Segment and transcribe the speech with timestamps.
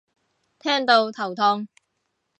[0.57, 1.67] 聽到頭痛